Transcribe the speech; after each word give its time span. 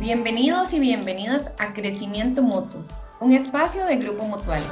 Bienvenidos 0.00 0.72
y 0.72 0.78
bienvenidas 0.80 1.52
a 1.58 1.74
Crecimiento 1.74 2.42
Mutuo, 2.42 2.84
un 3.20 3.32
espacio 3.32 3.84
de 3.84 3.96
Grupo 3.96 4.22
Mutual. 4.24 4.62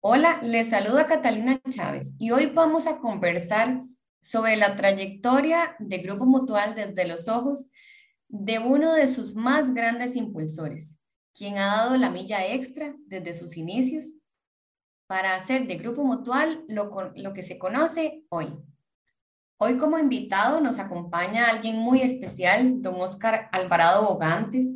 Hola, 0.00 0.38
les 0.42 0.68
saluda 0.68 1.06
Catalina 1.06 1.60
Chávez 1.70 2.14
y 2.18 2.30
hoy 2.30 2.52
vamos 2.54 2.86
a 2.86 2.98
conversar 2.98 3.80
sobre 4.20 4.56
la 4.56 4.76
trayectoria 4.76 5.74
de 5.78 5.98
Grupo 5.98 6.26
Mutual 6.26 6.74
desde 6.74 7.08
los 7.08 7.26
ojos 7.26 7.68
de 8.28 8.58
uno 8.58 8.92
de 8.92 9.06
sus 9.06 9.34
más 9.34 9.74
grandes 9.74 10.14
impulsores, 10.14 10.98
quien 11.34 11.58
ha 11.58 11.76
dado 11.76 11.96
la 11.96 12.10
milla 12.10 12.46
extra 12.46 12.94
desde 13.06 13.34
sus 13.34 13.56
inicios 13.56 14.06
para 15.06 15.34
hacer 15.34 15.66
de 15.66 15.76
Grupo 15.76 16.04
Mutual 16.04 16.64
lo, 16.68 17.12
lo 17.16 17.34
que 17.34 17.42
se 17.42 17.58
conoce 17.58 18.24
hoy. 18.28 18.46
Hoy 19.58 19.78
como 19.78 19.98
invitado 19.98 20.60
nos 20.60 20.78
acompaña 20.78 21.48
alguien 21.48 21.76
muy 21.76 22.02
especial, 22.02 22.82
don 22.82 23.00
Oscar 23.00 23.48
Alvarado 23.52 24.06
Bogantes, 24.06 24.74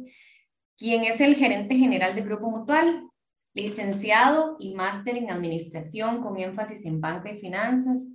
quien 0.77 1.05
es 1.05 1.21
el 1.21 1.35
gerente 1.35 1.77
general 1.77 2.15
de 2.15 2.23
Grupo 2.23 2.51
Mutual, 2.51 3.09
licenciado 3.55 4.57
y 4.61 4.75
máster 4.75 5.17
en 5.17 5.31
administración 5.31 6.21
con 6.23 6.39
énfasis 6.39 6.85
en 6.85 7.01
banca 7.01 7.33
y 7.33 7.37
finanzas, 7.37 8.09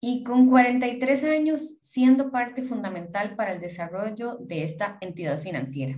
y 0.00 0.24
con 0.24 0.48
43 0.48 1.24
años 1.24 1.76
siendo 1.80 2.30
parte 2.30 2.62
fundamental 2.62 3.36
para 3.36 3.52
el 3.52 3.60
desarrollo 3.60 4.36
de 4.36 4.64
esta 4.64 4.98
entidad 5.00 5.40
financiera. 5.40 5.96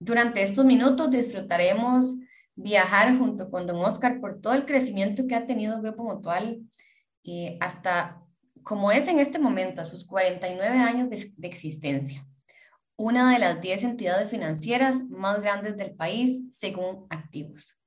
Durante 0.00 0.42
estos 0.42 0.64
minutos 0.64 1.10
disfrutaremos 1.10 2.14
viajar 2.56 3.16
junto 3.16 3.50
con 3.50 3.66
don 3.66 3.76
Oscar 3.76 4.20
por 4.20 4.40
todo 4.40 4.54
el 4.54 4.66
crecimiento 4.66 5.26
que 5.26 5.36
ha 5.36 5.46
tenido 5.46 5.76
el 5.76 5.82
Grupo 5.82 6.02
Mutual 6.02 6.62
eh, 7.24 7.56
hasta 7.60 8.20
como 8.62 8.92
es 8.92 9.08
en 9.08 9.18
este 9.18 9.38
momento, 9.38 9.80
a 9.80 9.84
sus 9.84 10.06
49 10.06 10.78
años 10.78 11.08
de, 11.10 11.32
existencia 11.46 12.26
una 12.96 13.32
de 13.32 13.38
las 13.38 13.62
10 13.62 13.84
entidades 13.84 14.28
financieras 14.28 15.08
más 15.08 15.40
grandes 15.40 15.78
del 15.78 15.94
país 15.94 16.42
según 16.50 17.06
activos. 17.08 17.78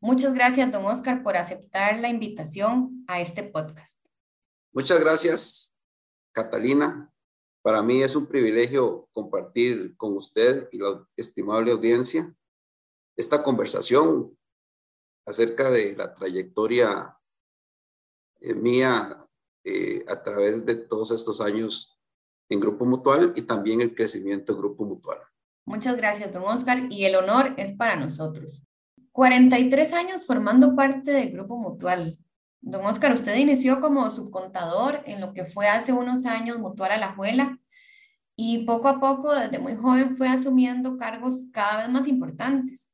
Muchas 0.00 0.34
gracias, 0.34 0.72
don 0.72 0.84
Oscar, 0.86 1.22
por 1.22 1.36
aceptar 1.36 2.00
la 2.00 2.08
invitación 2.08 3.04
a 3.06 3.20
este 3.20 3.44
podcast. 3.44 3.96
Muchas 4.72 4.98
gracias, 4.98 5.76
Catalina. 6.32 7.12
Para 7.66 7.82
mí 7.82 8.00
es 8.00 8.14
un 8.14 8.26
privilegio 8.26 9.08
compartir 9.12 9.96
con 9.96 10.16
usted 10.16 10.68
y 10.70 10.78
la 10.78 11.04
estimable 11.16 11.72
audiencia 11.72 12.32
esta 13.16 13.42
conversación 13.42 14.38
acerca 15.26 15.68
de 15.68 15.96
la 15.96 16.14
trayectoria 16.14 17.18
eh, 18.40 18.54
mía 18.54 19.18
eh, 19.64 20.04
a 20.06 20.22
través 20.22 20.64
de 20.64 20.76
todos 20.76 21.10
estos 21.10 21.40
años 21.40 21.98
en 22.48 22.60
Grupo 22.60 22.84
Mutual 22.84 23.32
y 23.34 23.42
también 23.42 23.80
el 23.80 23.96
crecimiento 23.96 24.56
Grupo 24.56 24.84
Mutual. 24.84 25.18
Muchas 25.64 25.96
gracias, 25.96 26.32
don 26.32 26.44
Oscar, 26.44 26.86
y 26.88 27.04
el 27.04 27.16
honor 27.16 27.52
es 27.56 27.72
para 27.72 27.96
nosotros. 27.96 28.64
43 29.10 29.92
años 29.92 30.24
formando 30.24 30.76
parte 30.76 31.10
del 31.10 31.32
Grupo 31.32 31.56
Mutual. 31.56 32.16
Don 32.68 32.84
Oscar, 32.84 33.14
usted 33.14 33.36
inició 33.36 33.80
como 33.80 34.10
subcontador 34.10 35.02
en 35.06 35.20
lo 35.20 35.32
que 35.32 35.46
fue 35.46 35.68
hace 35.68 35.92
unos 35.92 36.26
años 36.26 36.58
Mutual 36.58 36.90
a 36.90 36.96
la 36.96 37.14
Juela 37.14 37.60
y 38.34 38.64
poco 38.66 38.88
a 38.88 38.98
poco, 38.98 39.32
desde 39.32 39.60
muy 39.60 39.76
joven, 39.76 40.16
fue 40.16 40.26
asumiendo 40.26 40.98
cargos 40.98 41.34
cada 41.52 41.82
vez 41.82 41.88
más 41.90 42.08
importantes. 42.08 42.88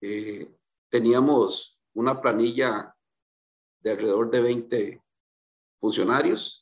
eh, 0.00 0.56
teníamos 0.88 1.82
una 1.94 2.20
planilla 2.20 2.96
de 3.80 3.90
alrededor 3.90 4.30
de 4.30 4.40
20 4.40 5.02
funcionarios. 5.80 6.60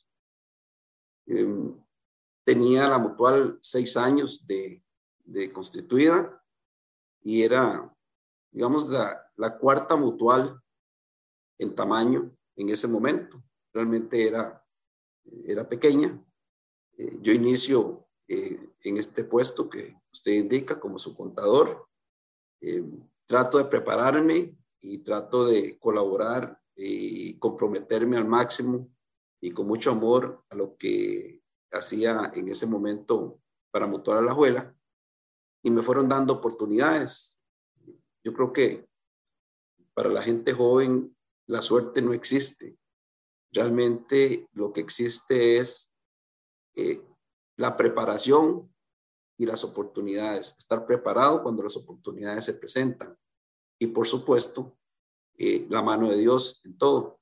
tenía 2.43 2.89
la 2.89 2.97
mutual 2.97 3.59
seis 3.61 3.95
años 3.95 4.45
de, 4.45 4.83
constituida 5.53 6.43
y 7.23 7.43
era, 7.43 7.95
digamos, 8.51 8.89
la 8.89 9.57
cuarta 9.57 9.95
mutual 9.95 10.61
en 11.57 11.73
tamaño 11.75 12.35
en 12.55 12.69
ese 12.69 12.87
momento. 12.87 13.41
Realmente 13.73 14.27
era, 14.27 14.65
era 15.45 15.67
pequeña. 15.67 16.19
Eh, 16.97 17.17
yo 17.21 17.31
inicio 17.31 18.07
eh, 18.27 18.69
en 18.81 18.97
este 18.97 19.23
puesto 19.23 19.69
que 19.69 19.95
usted 20.11 20.33
indica 20.33 20.79
como 20.79 20.99
su 20.99 21.15
contador. 21.15 21.87
Eh, 22.61 22.83
trato 23.25 23.57
de 23.57 23.65
prepararme 23.65 24.57
y 24.81 24.99
trato 24.99 25.45
de 25.45 25.79
colaborar 25.79 26.59
y 26.75 27.37
comprometerme 27.39 28.17
al 28.17 28.25
máximo 28.25 28.89
y 29.39 29.51
con 29.51 29.67
mucho 29.67 29.91
amor 29.91 30.43
a 30.49 30.55
lo 30.55 30.75
que 30.75 31.41
hacía 31.71 32.31
en 32.35 32.49
ese 32.49 32.65
momento 32.65 33.41
para 33.71 33.87
Mutual 33.87 34.19
a 34.19 34.21
la 34.21 34.31
Abuela 34.31 34.75
y 35.63 35.71
me 35.71 35.81
fueron 35.81 36.09
dando 36.09 36.33
oportunidades. 36.33 37.41
Yo 38.23 38.33
creo 38.33 38.51
que 38.53 38.87
para 39.93 40.09
la 40.09 40.21
gente 40.21 40.53
joven 40.53 41.15
la 41.47 41.61
suerte 41.61 42.01
no 42.01 42.13
existe. 42.13 42.77
Realmente 43.51 44.47
lo 44.53 44.71
que 44.71 44.79
existe 44.79 45.57
es 45.57 45.93
eh, 46.75 47.01
la 47.57 47.75
preparación 47.75 48.73
y 49.37 49.45
las 49.45 49.63
oportunidades. 49.63 50.55
Estar 50.57 50.85
preparado 50.85 51.43
cuando 51.43 51.63
las 51.63 51.75
oportunidades 51.75 52.45
se 52.45 52.53
presentan. 52.53 53.17
Y 53.77 53.87
por 53.87 54.07
supuesto, 54.07 54.77
eh, 55.37 55.65
la 55.69 55.81
mano 55.81 56.09
de 56.09 56.17
Dios 56.17 56.61
en 56.63 56.77
todo. 56.77 57.19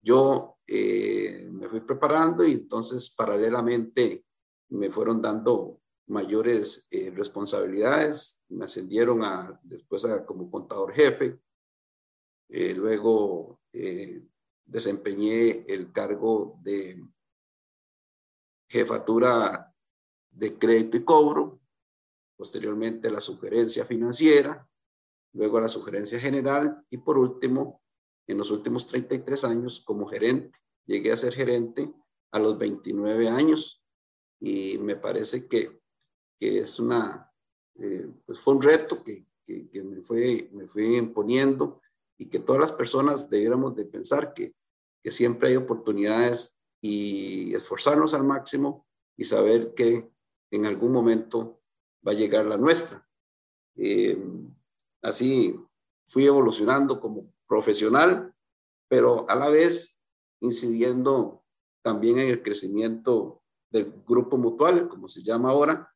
Yo 0.00 0.58
eh, 0.66 1.48
me 1.50 1.68
fui 1.68 1.80
preparando 1.80 2.44
y 2.44 2.52
entonces 2.52 3.10
paralelamente 3.10 4.24
me 4.68 4.90
fueron 4.90 5.20
dando 5.20 5.80
mayores 6.06 6.88
responsabilidades. 7.14 8.44
Me 8.48 8.66
ascendieron 8.66 9.24
a, 9.24 9.58
después 9.62 10.04
a, 10.04 10.24
como 10.24 10.50
contador 10.50 10.92
jefe. 10.92 11.38
Luego 12.48 13.60
desempeñé 14.68 15.64
el 15.66 15.92
cargo 15.92 16.58
de 16.62 17.04
jefatura 18.68 19.74
de 20.30 20.58
crédito 20.58 20.96
y 20.96 21.04
cobro, 21.04 21.60
posteriormente 22.36 23.10
la 23.10 23.20
sugerencia 23.20 23.84
financiera, 23.84 24.68
luego 25.32 25.60
la 25.60 25.68
sugerencia 25.68 26.20
general 26.20 26.84
y 26.90 26.98
por 26.98 27.18
último, 27.18 27.82
en 28.26 28.38
los 28.38 28.50
últimos 28.50 28.86
33 28.86 29.44
años 29.44 29.80
como 29.84 30.06
gerente. 30.06 30.58
Llegué 30.86 31.12
a 31.12 31.16
ser 31.16 31.34
gerente 31.34 31.92
a 32.30 32.38
los 32.38 32.56
29 32.58 33.28
años 33.28 33.82
y 34.38 34.78
me 34.78 34.94
parece 34.94 35.48
que 35.48 35.78
que 36.38 36.60
es 36.60 36.78
una, 36.78 37.30
eh, 37.76 38.08
pues 38.24 38.38
fue 38.38 38.54
un 38.54 38.62
reto 38.62 39.02
que, 39.02 39.26
que, 39.44 39.82
me, 39.82 40.02
fue, 40.02 40.48
me 40.52 40.68
fui 40.68 40.96
imponiendo 40.96 41.80
y 42.16 42.26
que 42.26 42.38
todas 42.38 42.60
las 42.60 42.72
personas 42.72 43.28
debiéramos 43.28 43.74
de 43.74 43.84
pensar 43.84 44.32
que, 44.32 44.54
que 45.02 45.10
siempre 45.10 45.48
hay 45.48 45.56
oportunidades 45.56 46.60
y 46.80 47.54
esforzarnos 47.54 48.14
al 48.14 48.24
máximo 48.24 48.86
y 49.16 49.24
saber 49.24 49.74
que 49.74 50.10
en 50.50 50.66
algún 50.66 50.92
momento 50.92 51.60
va 52.06 52.12
a 52.12 52.16
llegar 52.16 52.46
la 52.46 52.56
nuestra. 52.56 53.06
Eh, 53.76 54.18
así 55.02 55.58
fui 56.06 56.26
evolucionando 56.26 57.00
como 57.00 57.32
profesional, 57.46 58.34
pero 58.88 59.28
a 59.28 59.34
la 59.34 59.50
vez 59.50 60.00
incidiendo 60.40 61.44
también 61.82 62.18
en 62.18 62.28
el 62.28 62.42
crecimiento 62.42 63.42
del 63.70 63.92
grupo 64.06 64.36
mutual, 64.36 64.88
como 64.88 65.08
se 65.08 65.22
llama 65.22 65.50
ahora, 65.50 65.92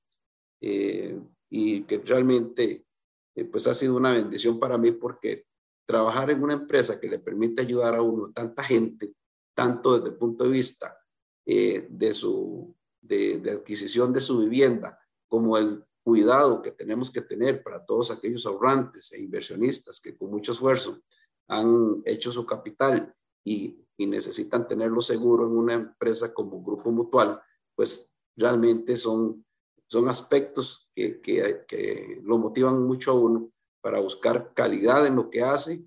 eh, 0.61 1.19
y 1.49 1.83
que 1.83 1.99
realmente 1.99 2.87
eh, 3.35 3.45
pues 3.45 3.67
ha 3.67 3.75
sido 3.75 3.97
una 3.97 4.13
bendición 4.13 4.59
para 4.59 4.79
mí 4.79 4.93
porque 4.93 5.47
trabajar 5.87 6.31
en 6.31 6.43
una 6.43 6.55
empresa 6.55 7.01
que 7.01 7.09
le 7.09 7.19
permite 7.19 7.63
ayudar 7.63 7.95
a 7.95 8.03
uno, 8.03 8.33
tanta 8.33 8.63
gente, 8.63 9.15
tanto 9.55 9.97
desde 9.97 10.11
el 10.11 10.17
punto 10.17 10.45
de 10.45 10.51
vista 10.51 10.97
eh, 11.45 11.87
de 11.91 12.15
su 12.15 12.75
de, 13.01 13.43
adquisición 13.51 14.13
de 14.13 14.21
su 14.21 14.39
vivienda, 14.39 14.99
como 15.29 15.59
el 15.59 15.85
cuidado 16.03 16.63
que 16.63 16.73
tenemos 16.73 17.11
que 17.11 17.23
tener 17.23 17.63
para 17.63 17.85
todos 17.85 18.11
aquellos 18.11 18.47
ahorrantes 18.47 19.13
e 19.13 19.21
inversionistas 19.21 20.01
que 20.01 20.17
con 20.17 20.31
mucho 20.31 20.53
esfuerzo 20.53 21.01
han 21.49 22.03
hecho 22.05 22.33
su 22.33 22.47
capital 22.47 23.15
y, 23.45 23.79
necesitan 24.05 24.67
tenerlo 24.67 25.01
seguro 25.01 25.47
en 25.47 25.53
una 25.53 25.75
empresa 25.75 26.35
como 26.35 26.61
Grupo 26.61 26.91
Mutual, 26.91 27.41
pues 27.77 28.13
realmente 28.35 28.97
son, 28.97 29.47
son 29.87 30.09
aspectos 30.09 30.91
que, 30.93 31.21
que 31.21 32.21
lo 32.25 32.37
motivan 32.37 32.83
mucho 32.83 33.13
a 33.13 33.15
uno 33.15 33.53
para 33.83 34.01
buscar 34.01 34.55
calidad 34.55 35.07
en 35.07 35.17
lo 35.17 35.29
que 35.29 35.43
hace, 35.43 35.85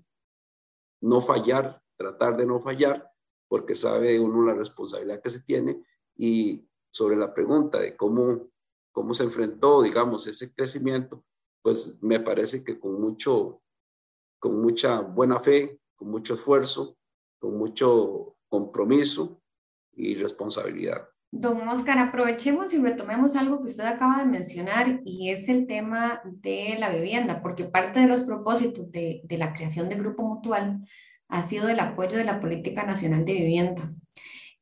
no 1.00 1.20
fallar, 1.20 1.82
tratar 1.96 2.36
de 2.36 2.46
no 2.46 2.60
fallar, 2.60 3.10
porque 3.48 3.74
sabe 3.74 4.20
uno 4.20 4.44
la 4.44 4.54
responsabilidad 4.54 5.20
que 5.20 5.30
se 5.30 5.40
tiene 5.40 5.82
y 6.16 6.68
sobre 6.92 7.16
la 7.16 7.34
pregunta 7.34 7.80
de 7.80 7.96
cómo 7.96 8.48
cómo 8.96 9.12
se 9.12 9.24
enfrentó, 9.24 9.82
digamos, 9.82 10.26
ese 10.26 10.54
crecimiento, 10.54 11.22
pues 11.60 12.02
me 12.02 12.18
parece 12.18 12.64
que 12.64 12.80
con 12.80 12.98
mucho, 12.98 13.60
con 14.38 14.58
mucha 14.62 15.00
buena 15.00 15.38
fe, 15.38 15.78
con 15.96 16.08
mucho 16.08 16.32
esfuerzo, 16.32 16.96
con 17.38 17.58
mucho 17.58 18.38
compromiso 18.48 19.42
y 19.92 20.14
responsabilidad. 20.14 21.10
Don 21.40 21.68
Oscar, 21.68 21.98
aprovechemos 21.98 22.72
y 22.72 22.78
retomemos 22.78 23.36
algo 23.36 23.62
que 23.62 23.70
usted 23.70 23.84
acaba 23.84 24.18
de 24.18 24.26
mencionar 24.26 25.00
y 25.04 25.30
es 25.30 25.48
el 25.48 25.66
tema 25.66 26.20
de 26.24 26.76
la 26.78 26.90
vivienda, 26.90 27.42
porque 27.42 27.64
parte 27.64 28.00
de 28.00 28.06
los 28.06 28.22
propósitos 28.22 28.90
de, 28.90 29.20
de 29.24 29.38
la 29.38 29.52
creación 29.52 29.88
del 29.88 29.98
Grupo 29.98 30.22
Mutual 30.22 30.86
ha 31.28 31.42
sido 31.42 31.68
el 31.68 31.80
apoyo 31.80 32.16
de 32.16 32.24
la 32.24 32.40
Política 32.40 32.84
Nacional 32.84 33.24
de 33.24 33.34
Vivienda. 33.34 33.82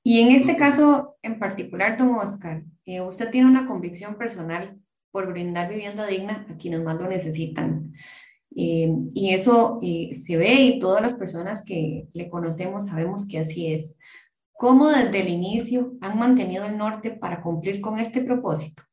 Y 0.02 0.20
en 0.20 0.32
este 0.32 0.56
caso 0.56 1.16
en 1.22 1.38
particular, 1.38 1.96
don 1.96 2.14
Oscar, 2.16 2.62
eh, 2.84 3.00
usted 3.00 3.30
tiene 3.30 3.48
una 3.48 3.66
convicción 3.66 4.16
personal 4.16 4.78
por 5.10 5.30
brindar 5.30 5.70
vivienda 5.70 6.06
digna 6.06 6.44
a 6.50 6.56
quienes 6.56 6.82
más 6.82 7.00
lo 7.00 7.08
necesitan. 7.08 7.92
Eh, 8.54 8.92
y 9.14 9.32
eso 9.32 9.78
eh, 9.82 10.14
se 10.14 10.36
ve 10.36 10.54
y 10.54 10.78
todas 10.78 11.02
las 11.02 11.14
personas 11.14 11.64
que 11.64 12.08
le 12.12 12.28
conocemos 12.28 12.86
sabemos 12.86 13.26
que 13.26 13.38
así 13.38 13.72
es. 13.72 13.96
¿Cómo 14.56 14.88
desde 14.88 15.20
el 15.20 15.28
inicio 15.28 15.94
han 16.00 16.16
mantenido 16.16 16.64
el 16.64 16.78
norte 16.78 17.10
para 17.10 17.42
cumplir 17.42 17.80
con 17.80 17.98
este 17.98 18.22
propósito? 18.22 18.84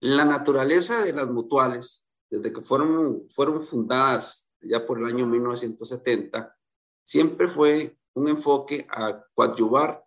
La 0.00 0.24
naturaleza 0.24 1.04
de 1.04 1.12
las 1.12 1.28
mutuales, 1.28 2.08
desde 2.30 2.52
que 2.52 2.60
fueron, 2.60 3.24
fueron 3.28 3.60
fundadas 3.60 4.52
ya 4.60 4.86
por 4.86 4.98
el 4.98 5.06
año 5.06 5.26
1970, 5.26 6.56
siempre 7.02 7.48
fue 7.48 7.98
un 8.14 8.28
enfoque 8.28 8.86
a 8.88 9.24
coadyuvar 9.34 10.04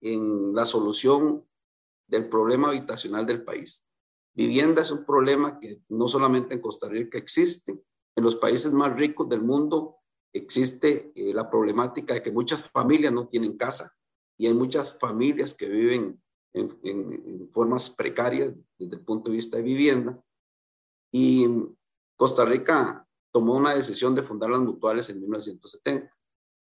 en 0.00 0.54
la 0.54 0.64
solución 0.64 1.44
del 2.06 2.28
problema 2.28 2.68
habitacional 2.68 3.26
del 3.26 3.42
país. 3.44 3.86
Vivienda 4.34 4.82
es 4.82 4.92
un 4.92 5.04
problema 5.04 5.58
que 5.58 5.82
no 5.88 6.06
solamente 6.06 6.54
en 6.54 6.60
Costa 6.60 6.88
Rica 6.88 7.18
existe, 7.18 7.72
en 8.14 8.24
los 8.24 8.36
países 8.36 8.72
más 8.72 8.94
ricos 8.94 9.28
del 9.28 9.42
mundo 9.42 9.96
existe 10.32 11.10
eh, 11.14 11.34
la 11.34 11.50
problemática 11.50 12.14
de 12.14 12.22
que 12.22 12.30
muchas 12.30 12.62
familias 12.70 13.12
no 13.12 13.26
tienen 13.26 13.56
casa 13.56 13.92
y 14.38 14.46
hay 14.46 14.54
muchas 14.54 14.98
familias 14.98 15.52
que 15.52 15.66
viven 15.66 16.22
en, 16.54 16.78
en 16.82 17.50
formas 17.52 17.90
precarias 17.90 18.54
desde 18.78 18.96
el 18.96 19.04
punto 19.04 19.30
de 19.30 19.36
vista 19.36 19.56
de 19.56 19.62
vivienda. 19.64 20.22
Y 21.12 21.46
Costa 22.16 22.44
Rica 22.44 23.06
tomó 23.32 23.56
una 23.56 23.74
decisión 23.74 24.14
de 24.14 24.22
fundar 24.22 24.50
las 24.50 24.60
mutuales 24.60 25.10
en 25.10 25.20
1970. 25.20 26.10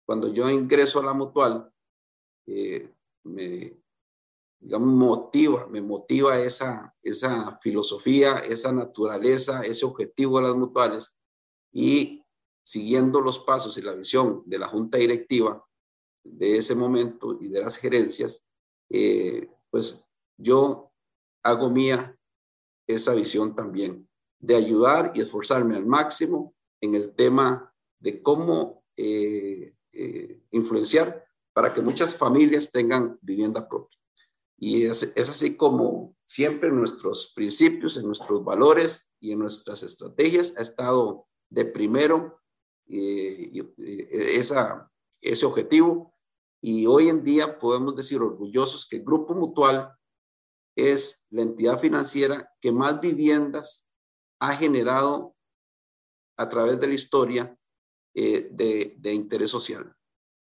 Cuando 0.06 0.32
yo 0.32 0.48
ingreso 0.48 1.00
a 1.00 1.04
la 1.04 1.12
mutual, 1.12 1.70
eh, 2.46 2.92
me, 3.24 3.80
digamos, 4.60 4.88
motiva, 4.88 5.66
me 5.66 5.80
motiva 5.80 6.38
esa, 6.40 6.94
esa 7.02 7.58
filosofía, 7.60 8.38
esa 8.38 8.72
naturaleza, 8.72 9.62
ese 9.62 9.84
objetivo 9.84 10.38
de 10.38 10.44
las 10.44 10.56
mutuales 10.56 11.18
y 11.72 12.24
siguiendo 12.64 13.20
los 13.20 13.38
pasos 13.40 13.76
y 13.78 13.82
la 13.82 13.94
visión 13.94 14.42
de 14.46 14.58
la 14.58 14.68
junta 14.68 14.98
directiva 14.98 15.64
de 16.24 16.56
ese 16.56 16.74
momento 16.74 17.38
y 17.40 17.48
de 17.48 17.60
las 17.60 17.76
gerencias, 17.76 18.46
eh, 18.90 19.48
pues 19.70 20.08
yo 20.36 20.92
hago 21.42 21.70
mía 21.70 22.18
esa 22.86 23.14
visión 23.14 23.54
también 23.54 24.08
de 24.38 24.56
ayudar 24.56 25.12
y 25.14 25.20
esforzarme 25.20 25.76
al 25.76 25.86
máximo 25.86 26.54
en 26.80 26.94
el 26.94 27.14
tema 27.14 27.72
de 27.98 28.22
cómo 28.22 28.84
eh, 28.96 29.74
eh, 29.92 30.40
influenciar 30.50 31.24
para 31.52 31.72
que 31.72 31.80
muchas 31.80 32.14
familias 32.14 32.72
tengan 32.72 33.18
vivienda 33.22 33.68
propia. 33.68 33.98
Y 34.58 34.84
es, 34.84 35.02
así 35.16 35.56
como 35.56 36.16
siempre 36.24 36.70
nuestros 36.70 37.32
principios, 37.34 37.96
en 37.96 38.06
nuestros 38.06 38.44
valores 38.44 39.12
y 39.20 39.32
en 39.32 39.40
nuestras 39.40 39.82
estrategias 39.82 40.54
ha 40.56 40.62
estado 40.62 41.26
de 41.50 41.64
primero 41.64 42.40
ese 45.24 45.46
objetivo. 45.46 46.13
Y 46.66 46.86
hoy 46.86 47.10
en 47.10 47.22
día 47.22 47.58
podemos 47.58 47.94
decir 47.94 48.22
orgullosos 48.22 48.86
que 48.86 48.96
el 48.96 49.04
Grupo 49.04 49.34
Mutual 49.34 49.94
es 50.74 51.26
la 51.28 51.42
entidad 51.42 51.78
financiera 51.78 52.50
que 52.58 52.72
más 52.72 53.02
viviendas 53.02 53.86
ha 54.40 54.56
generado 54.56 55.36
a 56.38 56.48
través 56.48 56.80
de 56.80 56.86
la 56.86 56.94
historia 56.94 57.58
eh, 58.14 58.48
de, 58.50 59.12
interés 59.12 59.50
social. 59.50 59.94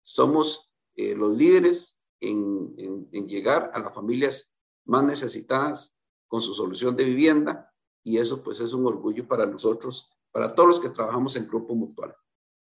Somos 0.01 0.73
eh, 0.95 1.13
los 1.13 1.37
líderes 1.37 2.01
en, 2.19 2.73
en, 3.11 3.27
llegar 3.27 3.69
a 3.75 3.77
las 3.77 3.93
familias 3.93 4.51
más 4.85 5.03
necesitadas 5.03 5.95
con 6.27 6.41
su 6.41 6.55
solución 6.55 6.95
de 6.95 7.05
vivienda 7.05 7.71
y 8.03 8.17
eso 8.17 8.41
pues 8.41 8.59
es 8.61 8.73
un 8.73 8.87
orgullo 8.87 9.27
para 9.27 9.45
nosotros, 9.45 10.11
para 10.31 10.55
todos 10.55 10.69
los 10.69 10.79
que 10.79 10.89
trabajamos 10.89 11.35
en 11.35 11.47
Grupo 11.47 11.75
Mutual. 11.75 12.15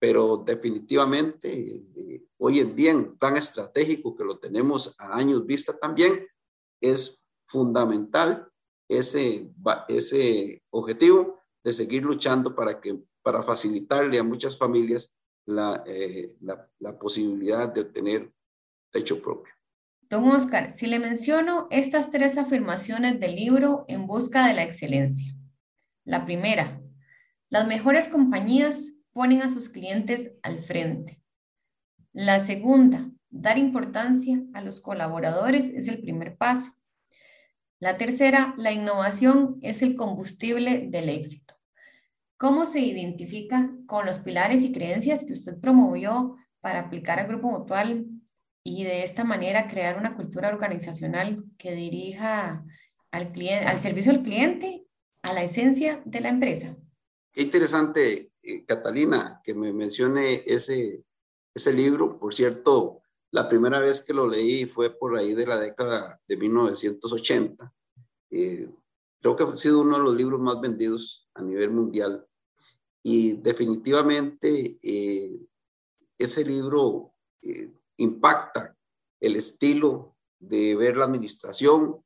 Pero 0.07 0.37
definitivamente 0.37 1.49
eh, 1.53 2.23
hoy 2.39 2.61
en 2.61 2.77
día 2.77 2.93
en 2.93 3.19
plan 3.19 3.37
estratégico 3.37 4.15
que 4.15 4.23
lo 4.23 4.39
tenemos 4.39 4.95
a 5.01 5.17
años 5.17 5.45
vista 5.45 5.77
también, 5.77 6.25
es 6.81 7.27
fundamental 7.45 8.49
ese, 8.89 9.51
ese 9.89 10.63
objetivo 10.71 11.41
de 11.65 11.73
seguir 11.73 12.05
luchando 12.05 12.55
para, 12.55 12.81
que, 12.81 13.03
para 13.21 13.43
facilitarle 13.43 14.17
a 14.17 14.23
muchas 14.23 14.57
familias 14.57 15.13
eh, 15.87 16.37
la, 16.41 16.71
la, 16.79 16.97
posibilidad 16.97 17.69
de 17.75 17.81
obtener 17.81 18.33
techo 18.93 19.21
propio. 19.21 19.53
Don 20.03 20.23
Oscar, 20.29 20.73
si 20.73 20.87
le 20.87 21.01
menciono 21.01 21.67
estas 21.73 22.11
tres 22.13 22.39
afirmaciones 22.39 23.19
del 23.19 23.35
libro 23.35 23.85
En 23.89 24.07
Busca 24.07 24.47
de 24.47 24.55
la 24.55 24.63
Excelencia. 24.63 25.35
La 26.05 26.25
primera, 26.25 26.81
las 27.49 27.67
mejores 27.67 28.07
compañías 28.07 28.93
ponen 29.17 29.41
a 29.41 29.49
sus 29.49 29.71
clientes 29.71 30.35
al 30.43 30.59
frente. 30.59 31.23
La 32.13 32.39
segunda, 32.39 33.11
dar 33.31 33.57
importancia 33.57 34.43
a 34.53 34.61
los 34.61 34.83
colaboradores 34.83 35.71
es 35.71 35.89
el 35.89 36.03
primer 36.03 36.37
paso. 36.37 36.71
La 37.79 37.97
tercera, 37.97 38.53
la 38.59 38.73
innovación 38.73 39.59
es 39.63 39.81
el 39.81 39.95
combustible 39.95 40.89
del 40.91 41.09
éxito. 41.09 41.55
¿Cómo 42.37 42.67
se 42.67 42.81
identifica 42.81 43.71
con 43.87 44.05
los 44.05 44.19
pilares 44.19 44.63
y 44.63 44.71
creencias 44.71 45.25
que 45.25 45.33
usted 45.33 45.59
promovió 45.59 46.37
para 46.61 46.81
aplicar 46.81 47.19
al 47.19 47.27
Grupo 47.27 47.51
Mutual 47.51 48.05
y 48.65 48.85
de 48.85 49.03
esta 49.03 49.25
manera 49.25 49.67
crear 49.67 49.97
una 49.97 50.15
cultura 50.15 50.51
organizacional 50.51 51.43
que 51.57 51.75
dirija 51.75 52.67
al, 53.11 53.33
cliente, 53.33 53.65
al 53.65 53.81
servicio 53.81 54.13
al 54.13 54.23
cliente, 54.23 54.85
a 55.23 55.33
la 55.33 55.43
esencia 55.43 56.03
de 56.05 56.21
la 56.21 56.29
empresa? 56.29 56.77
Qué 57.33 57.41
interesante, 57.41 58.33
Catalina, 58.67 59.41
que 59.43 59.55
me 59.55 59.73
mencione 59.73 60.43
ese, 60.47 61.05
ese 61.55 61.73
libro. 61.73 62.19
Por 62.19 62.35
cierto, 62.35 63.03
la 63.31 63.49
primera 63.49 63.81
vez 63.81 64.03
que 64.03 64.15
lo 64.15 64.29
leí 64.29 64.67
fue 64.67 64.91
por 64.91 65.17
ahí 65.17 65.35
de 65.35 65.47
la 65.47 65.59
década 65.59 66.21
de 66.27 66.37
1980. 66.37 67.73
Eh, 68.31 68.71
creo 69.21 69.37
que 69.37 69.45
ha 69.45 69.57
sido 69.57 69.81
uno 69.81 69.99
de 69.99 70.05
los 70.05 70.15
libros 70.15 70.41
más 70.41 70.61
vendidos 70.61 71.29
a 71.35 71.43
nivel 71.43 71.71
mundial. 71.71 72.27
Y 73.03 73.35
definitivamente 73.35 74.79
eh, 74.83 75.39
ese 76.19 76.45
libro 76.45 77.13
eh, 77.43 77.73
impacta 77.99 78.77
el 79.21 79.37
estilo 79.37 80.17
de 80.39 80.75
ver 80.77 80.97
la 80.97 81.05
administración, 81.05 82.03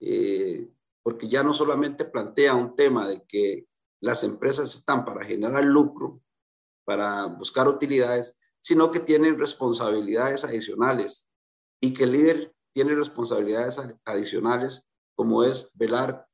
eh, 0.00 0.68
porque 1.02 1.28
ya 1.28 1.42
no 1.42 1.54
solamente 1.54 2.04
plantea 2.04 2.54
un 2.54 2.76
tema 2.76 3.08
de 3.08 3.22
que 3.22 3.66
las 4.02 4.24
empresas 4.24 4.74
están 4.74 5.04
para 5.04 5.24
generar 5.24 5.64
lucro, 5.64 6.20
para 6.84 7.26
buscar 7.26 7.68
utilidades, 7.68 8.36
sino 8.60 8.90
que 8.90 9.00
tienen 9.00 9.38
responsabilidades 9.38 10.44
adicionales 10.44 11.30
y 11.80 11.94
que 11.94 12.04
el 12.04 12.12
líder 12.12 12.54
tiene 12.74 12.94
responsabilidades 12.94 13.80
adicionales 14.04 14.88
como 15.14 15.44
es 15.44 15.76
velar 15.76 16.26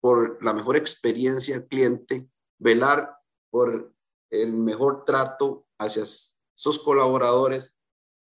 por 0.00 0.42
la 0.42 0.52
mejor 0.52 0.76
experiencia 0.76 1.56
del 1.58 1.66
cliente, 1.66 2.28
velar 2.58 3.18
por 3.50 3.92
el 4.30 4.52
mejor 4.52 5.04
trato 5.04 5.66
hacia 5.78 6.04
sus 6.54 6.78
colaboradores 6.78 7.76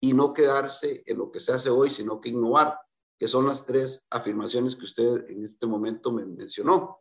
y 0.01 0.13
no 0.13 0.33
quedarse 0.33 1.03
en 1.05 1.19
lo 1.19 1.31
que 1.31 1.39
se 1.39 1.51
hace 1.51 1.69
hoy, 1.69 1.91
sino 1.91 2.19
que 2.19 2.29
innovar. 2.29 2.79
que 3.19 3.27
son 3.27 3.45
las 3.45 3.65
tres 3.65 4.07
afirmaciones 4.09 4.77
que 4.77 4.85
usted 4.85 5.29
en 5.29 5.43
este 5.43 5.67
momento 5.67 6.09
me 6.09 6.25
mencionó. 6.25 6.97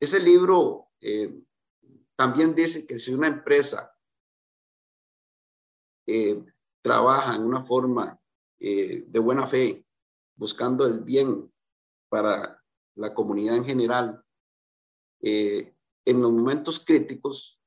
Ese 0.00 0.18
libro 0.18 0.88
eh, 0.98 1.42
también 2.16 2.54
dice 2.54 2.86
que 2.86 2.98
si 2.98 3.12
una 3.12 3.26
empresa 3.26 3.94
eh, 6.06 6.42
trabaja 6.82 7.36
en 7.36 7.42
una 7.42 7.62
forma 7.62 8.18
eh, 8.58 9.04
de 9.06 9.18
buena 9.18 9.46
fe, 9.46 9.84
buscando 10.36 10.86
el 10.86 11.00
bien 11.00 11.52
para 12.08 12.64
la 12.94 13.12
comunidad 13.14 13.56
en 13.56 13.64
general, 13.66 14.24
en 15.22 16.22
los 16.22 16.32
momentos 16.32 16.80
críticos, 16.80 17.60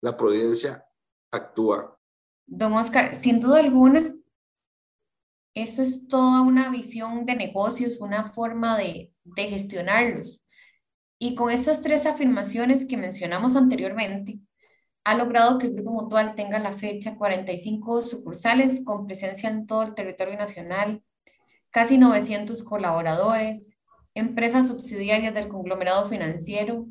la 0.00 0.16
providencia 0.16 0.86
actúa. 1.30 2.00
Don 2.46 2.72
Oscar, 2.72 3.14
sin 3.14 3.38
duda 3.38 3.60
alguna, 3.60 4.16
esto 5.54 5.82
es 5.82 6.08
toda 6.08 6.40
una 6.40 6.70
visión 6.70 7.26
de 7.26 7.36
negocios, 7.36 8.00
una 8.00 8.30
forma 8.30 8.78
de 8.78 9.12
gestionarlos. 9.36 10.47
Y 11.18 11.34
con 11.34 11.50
estas 11.50 11.80
tres 11.80 12.06
afirmaciones 12.06 12.86
que 12.86 12.96
mencionamos 12.96 13.56
anteriormente, 13.56 14.38
ha 15.04 15.14
logrado 15.14 15.58
que 15.58 15.66
el 15.66 15.74
Grupo 15.74 15.92
Mutual 15.92 16.34
tenga 16.34 16.58
la 16.58 16.72
fecha 16.72 17.16
45 17.16 18.02
sucursales 18.02 18.84
con 18.84 19.06
presencia 19.06 19.48
en 19.48 19.66
todo 19.66 19.82
el 19.82 19.94
territorio 19.94 20.36
nacional, 20.36 21.02
casi 21.70 21.98
900 21.98 22.62
colaboradores, 22.62 23.76
empresas 24.14 24.68
subsidiarias 24.68 25.34
del 25.34 25.48
conglomerado 25.48 26.08
financiero 26.08 26.86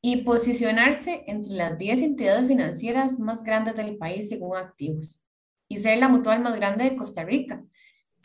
y 0.00 0.18
posicionarse 0.18 1.24
entre 1.26 1.54
las 1.54 1.78
10 1.78 2.02
entidades 2.02 2.46
financieras 2.46 3.18
más 3.18 3.42
grandes 3.42 3.76
del 3.76 3.96
país 3.96 4.28
según 4.28 4.56
activos 4.56 5.24
y 5.68 5.78
ser 5.78 5.98
la 5.98 6.08
mutual 6.08 6.42
más 6.42 6.56
grande 6.56 6.84
de 6.84 6.96
Costa 6.96 7.24
Rica, 7.24 7.64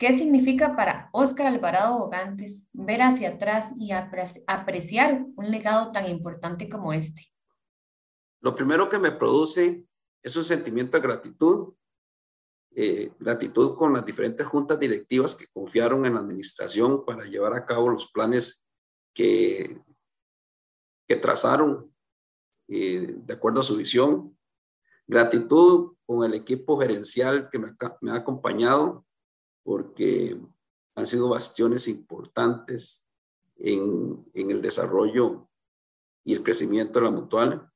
¿Qué 0.00 0.16
significa 0.16 0.74
para 0.76 1.10
Óscar 1.12 1.48
Alvarado 1.48 1.98
Bogantes 1.98 2.66
ver 2.72 3.02
hacia 3.02 3.28
atrás 3.28 3.70
y 3.78 3.90
apreciar 3.92 5.26
un 5.36 5.50
legado 5.50 5.92
tan 5.92 6.08
importante 6.08 6.70
como 6.70 6.94
este? 6.94 7.30
Lo 8.40 8.56
primero 8.56 8.88
que 8.88 8.98
me 8.98 9.12
produce 9.12 9.84
es 10.22 10.36
un 10.36 10.44
sentimiento 10.44 10.96
de 10.96 11.02
gratitud, 11.02 11.74
eh, 12.74 13.12
gratitud 13.18 13.76
con 13.76 13.92
las 13.92 14.06
diferentes 14.06 14.46
juntas 14.46 14.80
directivas 14.80 15.34
que 15.34 15.48
confiaron 15.48 16.06
en 16.06 16.14
la 16.14 16.20
administración 16.20 17.04
para 17.04 17.26
llevar 17.26 17.52
a 17.52 17.66
cabo 17.66 17.90
los 17.90 18.10
planes 18.10 18.66
que, 19.14 19.82
que 21.06 21.16
trazaron 21.16 21.94
eh, 22.68 23.16
de 23.18 23.34
acuerdo 23.34 23.60
a 23.60 23.64
su 23.64 23.76
visión. 23.76 24.34
Gratitud 25.06 25.94
con 26.06 26.24
el 26.24 26.32
equipo 26.32 26.80
gerencial 26.80 27.50
que 27.50 27.58
me, 27.58 27.76
me 28.00 28.12
ha 28.12 28.14
acompañado, 28.14 29.04
porque 29.62 30.40
han 30.94 31.06
sido 31.06 31.28
bastiones 31.28 31.88
importantes 31.88 33.06
en, 33.56 34.30
el 34.34 34.62
desarrollo 34.62 35.48
y 36.24 36.34
el 36.34 36.42
crecimiento 36.42 36.98
de 36.98 37.04
la 37.04 37.10
mutual. 37.10 37.70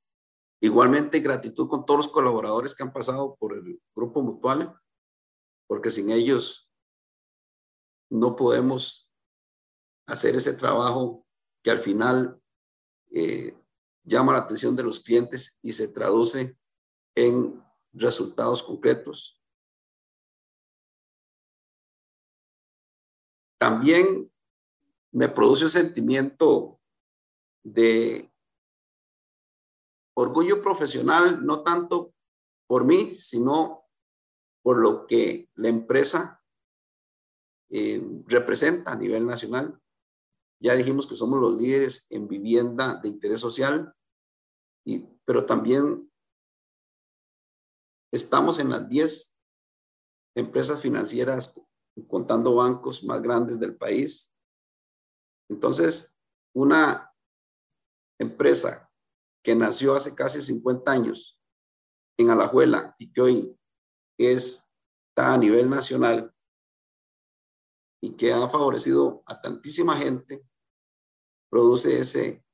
Igualmente, 0.61 1.21
gratitud 1.21 1.69
con 1.69 1.85
todos 1.85 1.99
los 1.99 2.09
colaboradores 2.09 2.75
que 2.75 2.83
han 2.83 2.93
pasado 2.93 3.37
por 3.37 3.55
el 3.55 3.81
grupo 3.95 4.23
mutual, 4.23 4.79
porque 5.67 5.91
sin 5.91 6.11
ellos 6.11 6.71
no 8.11 8.37
podemos 8.37 9.11
hacer 10.07 10.37
ese 10.37 10.53
trabajo 10.53 11.27
que 11.63 11.71
al 11.71 11.81
final 11.81 12.41
eh, 13.11 13.57
llama 14.05 14.35
la 14.35 14.41
atención 14.41 14.77
de 14.77 14.83
los 14.83 15.01
clientes 15.01 15.59
y 15.63 15.73
se 15.73 15.89
traduce 15.89 16.59
en 17.15 17.63
resultados 17.93 18.63
concretos. 18.63 19.43
También 23.65 24.31
me 25.11 25.31
produce 25.31 25.65
un 25.65 25.71
sentimiento 25.71 26.79
de 27.65 28.31
orgullo 30.15 30.63
profesional, 30.63 31.47
no 31.47 31.63
tanto 31.63 32.13
por 32.67 32.85
mí, 32.85 33.15
sino 33.15 33.87
por 34.63 34.81
lo 34.81 35.07
que 35.07 35.49
la 35.55 35.71
empresa 35.71 36.45
eh, 37.71 38.07
representa 38.27 38.93
a 38.93 38.97
nivel 38.97 39.25
nacional. 39.25 39.81
Ya 40.61 40.75
dijimos 40.75 41.07
que 41.07 41.17
somos 41.17 41.41
los 41.41 41.57
líderes 41.57 42.07
en 42.11 42.29
vivienda 42.29 43.01
de 43.03 43.09
interés 43.09 43.41
social, 43.41 43.95
y, 44.85 45.07
pero 45.25 45.47
también 45.47 46.13
estamos 48.13 48.59
en 48.59 48.69
las 48.69 48.87
10 48.91 49.39
empresas 50.35 50.83
financieras 50.83 51.55
contando 52.03 52.57
bancos 52.57 53.05
más 53.05 53.23
grandes 53.23 53.59
del 53.59 53.77
país. 53.77 54.33
Entonces, 55.49 56.19
una 56.55 57.13
empresa 58.19 58.91
que 59.43 59.55
nació 59.55 59.95
hace 59.95 60.15
casi 60.15 60.41
50 60.41 60.91
años 60.91 61.41
en 62.19 62.31
Alajuela 62.31 62.95
y 62.99 63.13
que 63.13 63.21
hoy 63.21 63.59
está 64.19 65.35
a 65.35 65.39
nivel 65.39 65.69
nacional 65.69 66.35
y 68.01 68.17
que 68.17 68.33
ha 68.33 68.49
favorecido 68.49 69.23
a 69.27 69.41
tantísima 69.41 69.99
gente, 69.99 70.47
produce 71.51 71.99
ese 71.99 72.45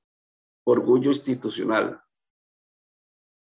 orgullo 0.64 1.11
institucional, 1.11 2.02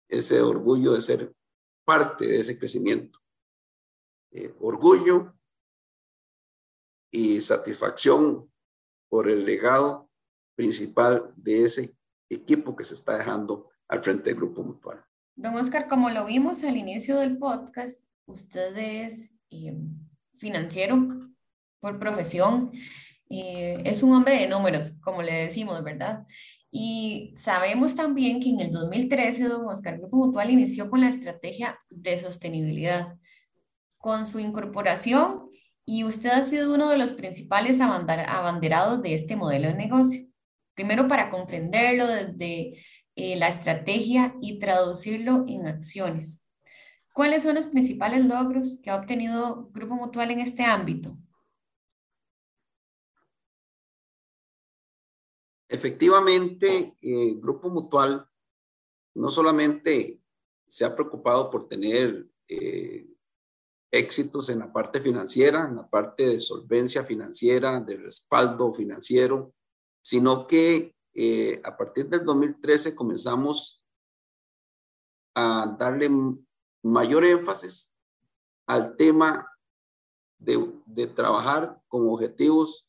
ese 0.08 0.40
orgullo 0.40 0.92
de 0.92 1.02
ser 1.02 1.36
parte 1.84 2.26
de 2.26 2.40
ese 2.40 2.58
crecimiento. 2.58 3.18
Eh, 4.30 4.54
orgullo 4.60 5.34
y 7.12 7.40
satisfacción 7.42 8.50
por 9.08 9.28
el 9.28 9.44
legado 9.44 10.10
principal 10.56 11.32
de 11.36 11.64
ese 11.64 11.94
equipo 12.28 12.74
que 12.74 12.84
se 12.84 12.94
está 12.94 13.18
dejando 13.18 13.70
al 13.86 14.02
frente 14.02 14.30
del 14.30 14.36
Grupo 14.36 14.62
Mutual. 14.62 15.04
Don 15.36 15.54
Oscar, 15.54 15.86
como 15.86 16.08
lo 16.10 16.24
vimos 16.24 16.64
al 16.64 16.76
inicio 16.76 17.18
del 17.18 17.38
podcast, 17.38 18.02
usted 18.26 18.76
es 18.76 19.30
eh, 19.50 19.76
financiero 20.38 21.06
por 21.78 21.98
profesión, 21.98 22.72
eh, 23.28 23.82
es 23.84 24.02
un 24.02 24.12
hombre 24.12 24.38
de 24.38 24.48
números, 24.48 24.92
como 25.02 25.22
le 25.22 25.44
decimos, 25.44 25.82
¿verdad? 25.84 26.26
Y 26.70 27.34
sabemos 27.36 27.94
también 27.94 28.40
que 28.40 28.48
en 28.48 28.60
el 28.60 28.72
2013, 28.72 29.44
don 29.48 29.68
Oscar, 29.68 29.98
Grupo 29.98 30.16
Mutual 30.16 30.50
inició 30.50 30.88
con 30.88 31.02
la 31.02 31.10
estrategia 31.10 31.78
de 31.90 32.18
sostenibilidad. 32.18 33.18
Con 33.98 34.26
su 34.26 34.38
incorporación 34.38 35.51
y 35.84 36.04
usted 36.04 36.30
ha 36.30 36.42
sido 36.42 36.72
uno 36.74 36.88
de 36.88 36.98
los 36.98 37.12
principales 37.12 37.80
abanderados 37.80 39.02
de 39.02 39.14
este 39.14 39.36
modelo 39.36 39.68
de 39.68 39.74
negocio. 39.74 40.26
Primero 40.74 41.08
para 41.08 41.30
comprenderlo 41.30 42.06
desde 42.06 42.78
eh, 43.14 43.36
la 43.36 43.48
estrategia 43.48 44.34
y 44.40 44.58
traducirlo 44.58 45.44
en 45.46 45.66
acciones. 45.66 46.44
¿Cuáles 47.12 47.42
son 47.42 47.56
los 47.56 47.66
principales 47.66 48.24
logros 48.24 48.78
que 48.82 48.90
ha 48.90 48.96
obtenido 48.96 49.68
Grupo 49.72 49.96
Mutual 49.96 50.30
en 50.30 50.40
este 50.40 50.64
ámbito? 50.64 51.18
Efectivamente, 55.68 56.96
eh, 57.00 57.34
Grupo 57.36 57.68
Mutual 57.68 58.26
no 59.14 59.30
solamente 59.30 60.20
se 60.66 60.84
ha 60.86 60.94
preocupado 60.94 61.50
por 61.50 61.68
tener 61.68 62.26
eh, 62.48 63.06
éxitos 63.92 64.48
en 64.48 64.60
la 64.60 64.72
parte 64.72 65.00
financiera, 65.00 65.66
en 65.68 65.76
la 65.76 65.88
parte 65.88 66.26
de 66.26 66.40
solvencia 66.40 67.04
financiera, 67.04 67.78
de 67.80 67.98
respaldo 67.98 68.72
financiero, 68.72 69.54
sino 70.02 70.46
que 70.46 70.96
eh, 71.14 71.60
a 71.62 71.76
partir 71.76 72.08
del 72.08 72.24
2013 72.24 72.96
comenzamos 72.96 73.84
a 75.34 75.76
darle 75.78 76.10
mayor 76.82 77.24
énfasis 77.24 77.94
al 78.66 78.96
tema 78.96 79.46
de, 80.38 81.06
trabajar 81.14 81.80
con 81.86 82.08
objetivos 82.08 82.88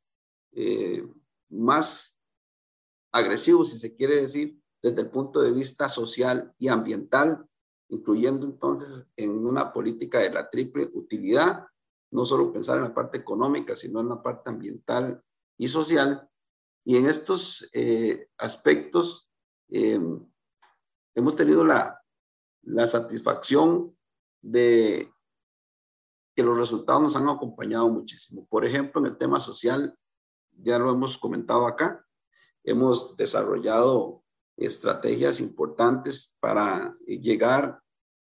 eh, 0.53 1.05
más 1.49 2.21
agresivos, 3.11 3.71
si 3.71 3.79
se 3.79 3.95
quiere 3.95 4.21
decir, 4.21 4.57
desde 4.81 5.01
el 5.01 5.09
punto 5.09 5.41
de 5.41 5.51
vista 5.51 5.89
social 5.89 6.53
y 6.57 6.69
ambiental, 6.69 7.47
incluyendo 7.93 8.45
entonces 8.45 9.07
en 9.15 9.45
una 9.45 9.71
política 9.71 10.19
de 10.19 10.31
la 10.31 10.49
triple 10.49 10.89
utilidad, 10.93 11.67
no 12.11 12.25
solo 12.25 12.51
pensar 12.51 12.77
en 12.77 12.85
la 12.85 12.93
parte 12.93 13.19
económica, 13.19 13.75
sino 13.75 13.99
en 14.01 14.09
la 14.09 14.21
parte 14.21 14.49
ambiental 14.49 15.23
y 15.57 15.67
social. 15.67 16.27
Y 16.83 16.97
en 16.97 17.05
estos 17.05 17.69
eh, 17.71 18.29
aspectos 18.37 19.31
eh, 19.69 19.99
hemos 21.15 21.35
tenido 21.35 21.63
la, 21.63 22.01
la 22.63 22.87
satisfacción 22.87 23.95
de 24.41 25.11
que 26.35 26.43
los 26.43 26.57
resultados 26.57 27.01
nos 27.03 27.15
han 27.15 27.29
acompañado 27.29 27.87
muchísimo. 27.89 28.47
Por 28.47 28.65
ejemplo, 28.65 29.01
en 29.01 29.07
el 29.07 29.17
tema 29.17 29.39
social, 29.39 29.97
ya 30.51 30.79
lo 30.79 30.91
hemos 30.91 31.17
comentado 31.17 31.67
acá, 31.67 32.03
hemos 32.63 33.15
desarrollado 33.17 34.23
estrategias 34.57 35.39
importantes 35.39 36.35
para 36.39 36.95
llegar 37.05 37.82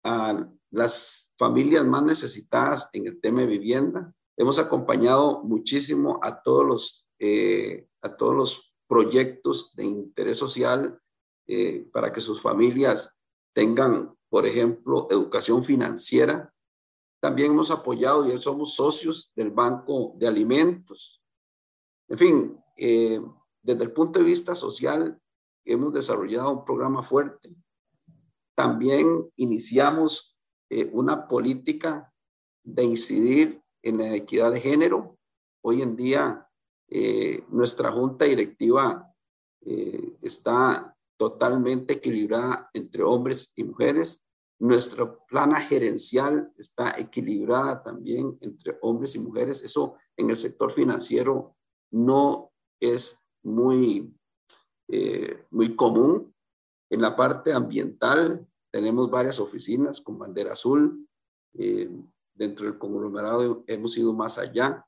a 0.03 0.47
las 0.71 1.33
familias 1.37 1.85
más 1.85 2.03
necesitadas 2.03 2.89
en 2.93 3.07
el 3.07 3.21
tema 3.21 3.41
de 3.41 3.47
vivienda. 3.47 4.13
Hemos 4.35 4.59
acompañado 4.59 5.43
muchísimo 5.43 6.19
a 6.21 6.41
todos 6.41 6.65
los, 6.65 7.07
eh, 7.19 7.87
a 8.01 8.15
todos 8.15 8.35
los 8.35 8.73
proyectos 8.87 9.75
de 9.75 9.85
interés 9.85 10.37
social 10.37 10.99
eh, 11.47 11.87
para 11.91 12.11
que 12.11 12.21
sus 12.21 12.41
familias 12.41 13.15
tengan, 13.53 14.15
por 14.29 14.45
ejemplo, 14.45 15.07
educación 15.11 15.63
financiera. 15.63 16.53
También 17.21 17.51
hemos 17.51 17.71
apoyado 17.71 18.25
y 18.25 18.41
somos 18.41 18.75
socios 18.75 19.31
del 19.35 19.51
Banco 19.51 20.13
de 20.17 20.27
Alimentos. 20.27 21.21
En 22.09 22.17
fin, 22.17 22.57
eh, 22.77 23.21
desde 23.61 23.83
el 23.83 23.91
punto 23.91 24.19
de 24.19 24.25
vista 24.25 24.55
social, 24.55 25.19
hemos 25.65 25.93
desarrollado 25.93 26.51
un 26.51 26.65
programa 26.65 27.03
fuerte. 27.03 27.55
También 28.55 29.29
iniciamos 29.35 30.37
una 30.91 31.27
política 31.27 32.11
de 32.63 32.83
incidir 32.83 33.61
en 33.83 33.97
la 33.97 34.15
equidad 34.15 34.51
de 34.51 34.61
género. 34.61 35.17
Hoy 35.61 35.81
en 35.81 35.95
día 35.95 36.47
eh, 36.89 37.43
nuestra 37.49 37.91
junta 37.91 38.25
directiva 38.25 39.11
eh, 39.61 40.17
está 40.21 40.95
totalmente 41.17 41.93
equilibrada 41.93 42.69
entre 42.73 43.03
hombres 43.03 43.51
y 43.55 43.63
mujeres. 43.63 44.25
Nuestra 44.59 45.17
plana 45.25 45.59
gerencial 45.59 46.51
está 46.57 46.95
equilibrada 46.97 47.83
también 47.83 48.37
entre 48.41 48.77
hombres 48.81 49.15
y 49.15 49.19
mujeres. 49.19 49.61
Eso 49.63 49.95
en 50.15 50.29
el 50.29 50.37
sector 50.37 50.71
financiero 50.71 51.55
no 51.91 52.51
es 52.79 53.27
muy, 53.43 54.13
eh, 54.87 55.45
muy 55.51 55.75
común. 55.75 56.32
En 56.89 57.01
la 57.01 57.15
parte 57.15 57.53
ambiental 57.53 58.45
tenemos 58.71 59.09
varias 59.09 59.39
oficinas 59.39 60.01
con 60.01 60.17
bandera 60.17 60.53
azul 60.53 61.07
dentro 62.35 62.65
del 62.65 62.77
conglomerado 62.77 63.63
hemos 63.67 63.97
ido 63.97 64.13
más 64.13 64.37
allá 64.37 64.85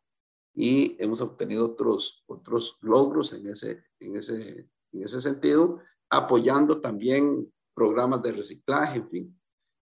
y 0.54 0.96
hemos 1.00 1.22
obtenido 1.22 1.66
otros, 1.66 2.24
otros 2.28 2.78
logros 2.82 3.34
en 3.34 3.50
ese, 3.50 3.84
en, 4.00 4.16
ese, 4.16 4.70
en 4.92 5.04
ese 5.04 5.20
sentido, 5.20 5.80
apoyando 6.10 6.80
también 6.80 7.52
programas 7.74 8.22
de 8.24 8.32
reciclaje, 8.32 9.00
en 9.00 9.10
fin. 9.10 9.42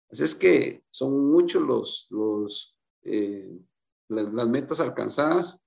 Así 0.09 0.23
es 0.23 0.33
que 0.33 0.83
son 0.89 1.29
muchos 1.29 1.61
los, 1.61 2.07
los, 2.09 2.77
eh, 3.03 3.59
las, 4.09 4.47
metas 4.47 4.79
alcanzadas 4.79 5.61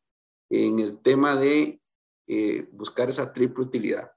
en 0.50 0.80
el 0.80 0.98
tema 0.98 1.36
de 1.36 1.80
eh, 2.26 2.68
buscar 2.72 3.08
esa 3.08 3.32
triple 3.32 3.64
utilidad. 3.64 4.10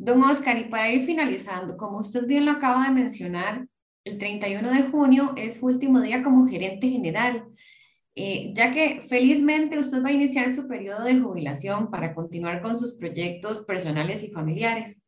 Don 0.00 0.22
Oscar, 0.22 0.56
y 0.56 0.64
para 0.64 0.92
ir 0.92 1.02
finalizando, 1.02 1.76
como 1.76 1.98
usted 1.98 2.24
bien 2.24 2.46
lo 2.46 2.52
acaba 2.52 2.84
de 2.84 2.92
mencionar, 2.92 3.66
el 4.04 4.16
31 4.16 4.70
de 4.70 4.82
junio 4.84 5.32
es 5.36 5.56
su 5.56 5.66
último 5.66 6.00
día 6.00 6.22
como 6.22 6.46
gerente 6.46 6.88
general, 6.88 7.44
eh, 8.14 8.52
ya 8.54 8.70
que 8.70 9.00
felizmente 9.00 9.76
usted 9.76 10.00
va 10.00 10.10
a 10.10 10.12
iniciar 10.12 10.54
su 10.54 10.68
periodo 10.68 11.02
de 11.02 11.18
jubilación 11.18 11.90
para 11.90 12.14
continuar 12.14 12.62
con 12.62 12.78
sus 12.78 12.92
proyectos 12.92 13.62
personales 13.62 14.22
y 14.22 14.30
familiares. 14.30 15.02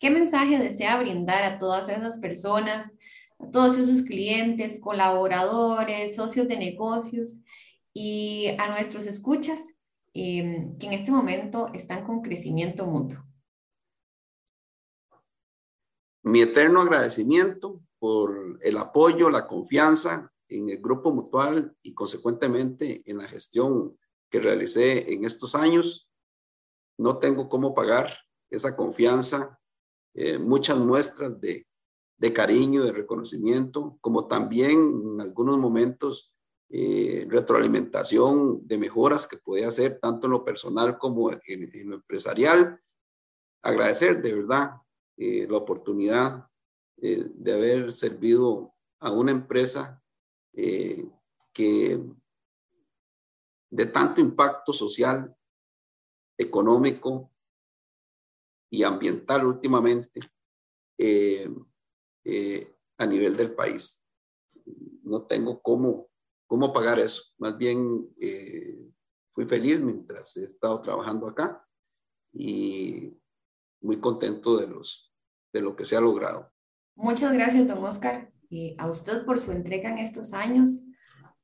¿Qué 0.00 0.10
mensaje 0.10 0.58
desea 0.58 0.98
brindar 0.98 1.44
a 1.44 1.58
todas 1.58 1.88
esas 1.88 2.18
personas, 2.18 2.92
a 3.38 3.48
todos 3.48 3.78
esos 3.78 4.02
clientes, 4.02 4.80
colaboradores, 4.80 6.16
socios 6.16 6.48
de 6.48 6.56
negocios 6.56 7.38
y 7.92 8.48
a 8.58 8.66
nuestros 8.70 9.06
escuchas 9.06 9.60
em, 10.14 10.76
que 10.78 10.86
en 10.86 10.94
este 10.94 11.12
momento 11.12 11.70
están 11.72 12.02
con 12.04 12.20
crecimiento 12.20 12.86
mutuo? 12.86 13.24
Mi 16.24 16.40
eterno 16.40 16.80
agradecimiento 16.80 17.82
por 17.98 18.58
el 18.62 18.78
apoyo, 18.78 19.28
la 19.28 19.46
confianza 19.46 20.32
en 20.48 20.70
el 20.70 20.78
grupo 20.78 21.12
mutual 21.12 21.76
y 21.82 21.92
consecuentemente 21.92 23.02
en 23.04 23.18
la 23.18 23.28
gestión 23.28 23.98
que 24.30 24.40
realicé 24.40 25.12
en 25.12 25.26
estos 25.26 25.54
años. 25.54 26.10
No 26.96 27.18
tengo 27.18 27.50
cómo 27.50 27.74
pagar 27.74 28.16
esa 28.48 28.74
confianza, 28.74 29.60
eh, 30.14 30.38
muchas 30.38 30.78
muestras 30.78 31.38
de, 31.42 31.66
cariño, 32.32 32.84
de 32.84 32.92
reconocimiento, 32.92 33.98
como 34.00 34.26
también 34.26 34.78
en 35.12 35.20
algunos 35.20 35.58
momentos 35.58 36.34
eh, 36.70 37.26
retroalimentación 37.28 38.66
de 38.66 38.78
mejoras 38.78 39.26
que 39.26 39.36
podía 39.36 39.68
hacer 39.68 39.98
tanto 40.00 40.26
en 40.26 40.32
lo 40.32 40.42
personal 40.42 40.96
como 40.96 41.30
en, 41.30 41.90
lo 41.90 41.96
empresarial. 41.96 42.80
Agradecer 43.62 44.22
de 44.22 44.32
verdad 44.32 44.70
eh, 45.16 45.46
la 45.48 45.58
oportunidad 45.58 46.48
eh, 46.96 47.24
de 47.34 47.52
haber 47.52 47.92
servido 47.92 48.74
a 49.00 49.10
una 49.10 49.32
empresa 49.32 50.02
eh, 50.52 51.06
que 51.52 52.00
de 53.70 53.86
tanto 53.86 54.20
impacto 54.20 54.72
social, 54.72 55.36
económico 56.38 57.32
y 58.70 58.82
ambiental 58.84 59.46
últimamente 59.46 60.20
eh, 60.98 61.48
a 62.96 63.06
nivel 63.06 63.36
del 63.36 63.54
país. 63.54 64.04
No 65.02 65.26
tengo 65.26 65.60
cómo, 65.60 66.08
cómo 66.46 66.72
pagar 66.72 66.98
eso. 66.98 67.22
Más 67.38 67.58
bien 67.58 68.08
fui 69.32 69.46
feliz 69.46 69.80
mientras 69.80 70.36
he 70.36 70.44
estado 70.44 70.80
trabajando 70.80 71.28
acá 71.28 71.68
y 72.32 73.20
muy 73.84 74.00
contento 74.00 74.56
de, 74.56 74.66
los, 74.66 75.12
de 75.52 75.60
lo 75.60 75.76
que 75.76 75.84
se 75.84 75.96
ha 75.96 76.00
logrado. 76.00 76.50
Muchas 76.96 77.32
gracias, 77.32 77.68
don 77.68 77.84
Oscar, 77.84 78.32
y 78.48 78.74
a 78.78 78.88
usted 78.88 79.24
por 79.24 79.38
su 79.38 79.52
entrega 79.52 79.90
en 79.90 79.98
estos 79.98 80.32
años, 80.32 80.82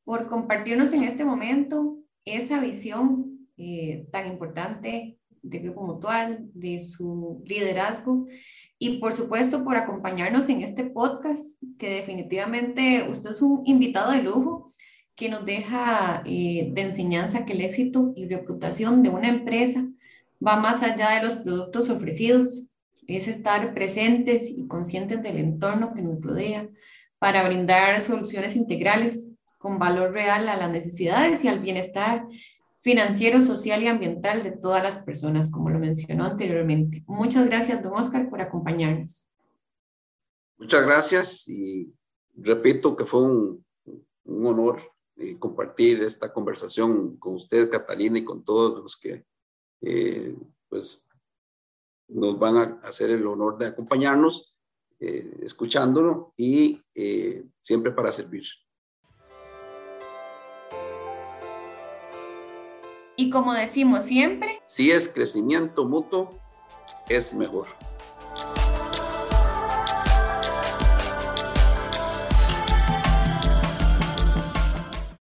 por 0.04 0.26
compartirnos 0.28 0.92
en 0.92 1.04
este 1.04 1.24
momento 1.24 1.98
esa 2.24 2.60
visión 2.60 3.48
eh, 3.56 4.08
tan 4.10 4.26
importante 4.26 5.18
de 5.42 5.58
Grupo 5.58 5.82
Mutual, 5.82 6.50
de 6.54 6.78
su 6.78 7.42
liderazgo 7.46 8.26
y 8.78 8.98
por 8.98 9.12
supuesto 9.12 9.64
por 9.64 9.76
acompañarnos 9.76 10.48
en 10.48 10.62
este 10.62 10.84
podcast, 10.84 11.44
que 11.78 11.90
definitivamente 11.90 13.06
usted 13.10 13.30
es 13.30 13.42
un 13.42 13.62
invitado 13.64 14.12
de 14.12 14.22
lujo 14.22 14.74
que 15.14 15.28
nos 15.28 15.44
deja 15.44 16.22
eh, 16.24 16.70
de 16.72 16.82
enseñanza 16.82 17.44
que 17.44 17.52
el 17.52 17.60
éxito 17.60 18.12
y 18.16 18.26
reputación 18.26 19.02
de 19.02 19.10
una 19.10 19.28
empresa 19.28 19.86
va 20.44 20.56
más 20.56 20.82
allá 20.82 21.10
de 21.10 21.22
los 21.22 21.36
productos 21.36 21.90
ofrecidos, 21.90 22.68
es 23.06 23.28
estar 23.28 23.74
presentes 23.74 24.50
y 24.50 24.66
conscientes 24.66 25.22
del 25.22 25.38
entorno 25.38 25.94
que 25.94 26.02
nos 26.02 26.20
rodea 26.20 26.68
para 27.18 27.46
brindar 27.46 28.00
soluciones 28.00 28.56
integrales 28.56 29.26
con 29.58 29.78
valor 29.78 30.12
real 30.12 30.48
a 30.48 30.56
las 30.56 30.70
necesidades 30.70 31.44
y 31.44 31.48
al 31.48 31.60
bienestar 31.60 32.26
financiero, 32.82 33.42
social 33.42 33.82
y 33.82 33.88
ambiental 33.88 34.42
de 34.42 34.52
todas 34.52 34.82
las 34.82 35.00
personas, 35.00 35.50
como 35.50 35.68
lo 35.68 35.78
mencionó 35.78 36.24
anteriormente. 36.24 37.04
Muchas 37.06 37.46
gracias, 37.46 37.82
don 37.82 37.92
Oscar, 37.92 38.30
por 38.30 38.40
acompañarnos. 38.40 39.26
Muchas 40.56 40.86
gracias 40.86 41.48
y 41.48 41.92
repito 42.36 42.96
que 42.96 43.04
fue 43.04 43.22
un, 43.22 43.64
un 44.24 44.46
honor 44.46 44.80
eh, 45.16 45.38
compartir 45.38 46.02
esta 46.02 46.32
conversación 46.32 47.18
con 47.18 47.34
usted, 47.34 47.68
Catalina, 47.70 48.18
y 48.18 48.24
con 48.24 48.42
todos 48.42 48.82
los 48.82 48.98
que 48.98 49.26
eh, 49.82 50.36
pues 50.68 51.08
nos 52.08 52.38
van 52.38 52.56
a 52.56 52.80
hacer 52.88 53.10
el 53.10 53.26
honor 53.26 53.58
de 53.58 53.66
acompañarnos, 53.66 54.54
eh, 54.98 55.38
escuchándolo 55.42 56.34
y 56.36 56.82
eh, 56.94 57.44
siempre 57.60 57.92
para 57.92 58.12
servir. 58.12 58.44
Y 63.16 63.30
como 63.30 63.52
decimos 63.52 64.04
siempre, 64.04 64.60
si 64.66 64.90
es 64.90 65.08
crecimiento 65.08 65.84
mutuo, 65.84 66.38
es 67.08 67.34
mejor. 67.34 67.68